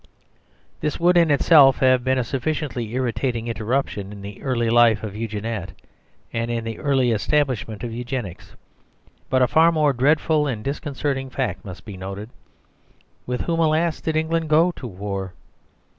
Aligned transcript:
This 0.79 0.99
would 0.99 1.15
in 1.15 1.29
itself 1.29 1.77
have 1.77 2.03
been 2.03 2.17
a 2.17 2.23
sufficiently 2.23 2.91
irritating 2.93 3.47
interruption 3.47 4.11
in 4.11 4.23
the 4.23 4.41
early 4.41 4.67
life 4.67 5.03
of 5.03 5.15
Eugenette, 5.15 5.73
and 6.33 6.49
in 6.49 6.63
the 6.63 6.79
early 6.79 7.11
establishment 7.11 7.83
of 7.83 7.93
Eugenics. 7.93 8.55
But 9.29 9.43
a 9.43 9.47
far 9.47 9.71
more 9.71 9.93
dreadful 9.93 10.47
and 10.47 10.63
disconcerting 10.63 11.29
fact 11.29 11.63
must 11.63 11.85
be 11.85 11.97
noted. 11.97 12.31
With 13.27 13.41
whom, 13.41 13.59
alas, 13.59 14.01
did 14.01 14.15
England 14.15 14.49
go 14.49 14.71
to 14.71 14.87
war? 14.87 15.35